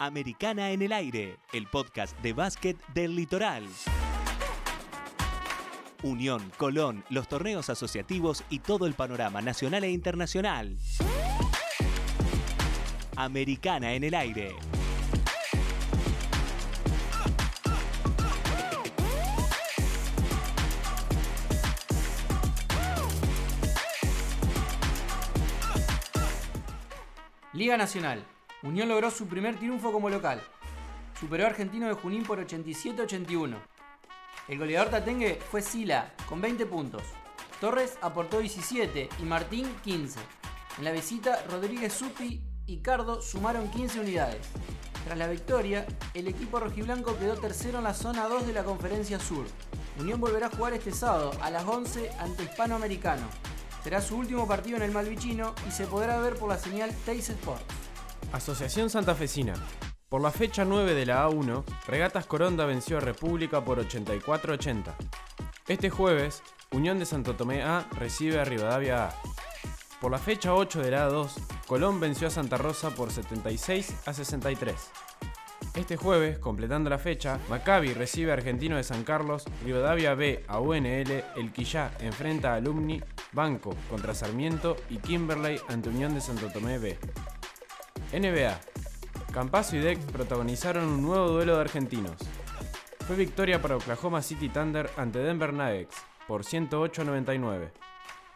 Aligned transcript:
Americana 0.00 0.70
en 0.70 0.82
el 0.82 0.92
aire, 0.92 1.38
el 1.52 1.66
podcast 1.66 2.16
de 2.20 2.32
básquet 2.32 2.76
del 2.94 3.16
litoral. 3.16 3.64
Unión, 6.04 6.52
Colón, 6.56 7.04
los 7.10 7.26
torneos 7.26 7.68
asociativos 7.68 8.44
y 8.48 8.60
todo 8.60 8.86
el 8.86 8.94
panorama 8.94 9.42
nacional 9.42 9.82
e 9.82 9.90
internacional. 9.90 10.78
Americana 13.16 13.94
en 13.94 14.04
el 14.04 14.14
aire. 14.14 14.54
Liga 27.52 27.76
Nacional. 27.76 28.37
Unión 28.62 28.88
logró 28.88 29.08
su 29.12 29.28
primer 29.28 29.56
triunfo 29.56 29.92
como 29.92 30.10
local. 30.10 30.42
Superó 31.20 31.44
a 31.44 31.48
Argentino 31.48 31.86
de 31.86 31.94
Junín 31.94 32.24
por 32.24 32.44
87-81. 32.44 33.56
El 34.48 34.58
goleador 34.58 34.90
tatengue 34.90 35.38
fue 35.50 35.62
Sila, 35.62 36.12
con 36.28 36.40
20 36.40 36.66
puntos. 36.66 37.02
Torres 37.60 37.96
aportó 38.02 38.40
17 38.40 39.08
y 39.20 39.22
Martín 39.22 39.68
15. 39.84 40.18
En 40.78 40.84
la 40.84 40.90
visita, 40.90 41.44
Rodríguez 41.48 41.92
Supi 41.92 42.42
y 42.66 42.78
Cardo 42.78 43.22
sumaron 43.22 43.70
15 43.70 44.00
unidades. 44.00 44.48
Tras 45.04 45.18
la 45.18 45.28
victoria, 45.28 45.86
el 46.14 46.26
equipo 46.26 46.58
rojiblanco 46.58 47.16
quedó 47.16 47.36
tercero 47.36 47.78
en 47.78 47.84
la 47.84 47.94
zona 47.94 48.26
2 48.26 48.44
de 48.46 48.52
la 48.52 48.64
Conferencia 48.64 49.20
Sur. 49.20 49.46
Unión 50.00 50.20
volverá 50.20 50.46
a 50.46 50.50
jugar 50.50 50.72
este 50.72 50.90
sábado 50.90 51.30
a 51.40 51.50
las 51.50 51.64
11 51.64 52.10
ante 52.18 52.42
Hispanoamericano. 52.42 53.26
Será 53.84 54.00
su 54.00 54.16
último 54.16 54.48
partido 54.48 54.78
en 54.78 54.82
el 54.82 54.90
Malvichino 54.90 55.54
y 55.68 55.70
se 55.70 55.86
podrá 55.86 56.18
ver 56.20 56.34
por 56.34 56.48
la 56.48 56.58
señal 56.58 56.92
Teis 57.04 57.28
Sports. 57.28 57.87
Asociación 58.32 58.90
Santafesina. 58.90 59.54
Por 60.08 60.22
la 60.22 60.30
fecha 60.30 60.64
9 60.64 60.94
de 60.94 61.06
la 61.06 61.28
A1, 61.28 61.64
Regatas 61.86 62.26
Coronda 62.26 62.64
venció 62.64 62.96
a 62.96 63.00
República 63.00 63.64
por 63.64 63.78
84-80. 63.78 64.94
Este 65.66 65.90
jueves, 65.90 66.42
Unión 66.72 66.98
de 66.98 67.06
Santo 67.06 67.34
Tomé 67.34 67.62
A 67.62 67.86
recibe 67.98 68.40
a 68.40 68.44
Rivadavia 68.44 69.08
A. 69.08 69.14
Por 70.00 70.12
la 70.12 70.18
fecha 70.18 70.54
8 70.54 70.80
de 70.80 70.90
la 70.90 71.10
A2, 71.10 71.30
Colón 71.66 72.00
venció 72.00 72.28
a 72.28 72.30
Santa 72.30 72.56
Rosa 72.56 72.90
por 72.90 73.10
76 73.10 73.94
a 74.06 74.12
63. 74.12 74.74
Este 75.74 75.96
jueves, 75.96 76.38
completando 76.38 76.88
la 76.88 76.98
fecha, 76.98 77.38
Maccabi 77.48 77.92
recibe 77.92 78.30
a 78.30 78.34
Argentino 78.34 78.76
de 78.76 78.84
San 78.84 79.04
Carlos, 79.04 79.44
Rivadavia 79.64 80.14
B 80.14 80.44
a 80.48 80.60
UNL, 80.60 81.24
El 81.36 81.52
Quillá 81.52 81.92
enfrenta 82.00 82.52
a 82.52 82.56
Alumni, 82.56 83.00
Banco 83.32 83.74
contra 83.90 84.14
Sarmiento 84.14 84.76
y 84.88 84.96
Kimberley 84.96 85.60
ante 85.68 85.88
Unión 85.88 86.14
de 86.14 86.20
Santo 86.20 86.48
Tomé 86.50 86.78
B. 86.78 86.98
NBA. 88.12 88.58
Campazo 89.32 89.76
y 89.76 89.80
Deck 89.80 89.98
protagonizaron 90.12 90.88
un 90.88 91.02
nuevo 91.02 91.28
duelo 91.28 91.56
de 91.56 91.60
argentinos. 91.60 92.16
Fue 93.06 93.16
victoria 93.16 93.60
para 93.60 93.76
Oklahoma 93.76 94.22
City 94.22 94.48
Thunder 94.48 94.90
ante 94.96 95.18
Denver 95.18 95.52
Nuggets 95.52 95.96
por 96.26 96.44
108 96.44 97.02
a 97.02 97.04
99. 97.04 97.72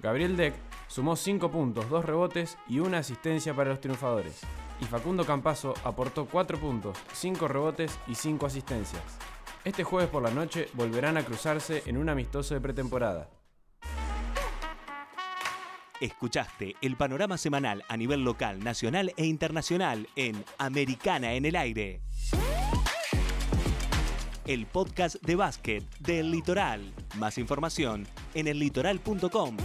Gabriel 0.00 0.36
Deck 0.36 0.54
sumó 0.86 1.16
5 1.16 1.50
puntos, 1.50 1.88
2 1.90 2.04
rebotes 2.04 2.56
y 2.68 2.80
una 2.80 2.98
asistencia 2.98 3.54
para 3.54 3.70
los 3.70 3.80
triunfadores. 3.80 4.40
Y 4.80 4.84
Facundo 4.84 5.26
Campazo 5.26 5.74
aportó 5.84 6.26
4 6.26 6.58
puntos, 6.58 6.96
5 7.12 7.48
rebotes 7.48 7.98
y 8.06 8.14
5 8.14 8.46
asistencias. 8.46 9.02
Este 9.64 9.84
jueves 9.84 10.08
por 10.08 10.22
la 10.22 10.30
noche 10.30 10.68
volverán 10.74 11.16
a 11.16 11.24
cruzarse 11.24 11.82
en 11.86 11.98
un 11.98 12.08
amistoso 12.08 12.54
de 12.54 12.60
pretemporada. 12.60 13.28
Escuchaste 16.00 16.76
el 16.80 16.96
panorama 16.96 17.36
semanal 17.38 17.82
a 17.88 17.96
nivel 17.96 18.22
local, 18.22 18.62
nacional 18.62 19.12
e 19.16 19.26
internacional 19.26 20.08
en 20.14 20.44
Americana 20.56 21.32
en 21.32 21.44
el 21.44 21.56
aire. 21.56 22.00
El 24.46 24.66
podcast 24.66 25.16
de 25.16 25.34
básquet 25.34 25.84
del 25.98 26.30
litoral. 26.30 26.92
Más 27.16 27.36
información 27.36 28.06
en 28.34 28.46
ellitoral.com. 28.46 29.56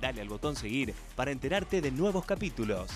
Dale 0.00 0.20
al 0.20 0.28
botón 0.28 0.54
seguir 0.54 0.94
para 1.16 1.32
enterarte 1.32 1.80
de 1.80 1.90
nuevos 1.90 2.24
capítulos. 2.24 2.88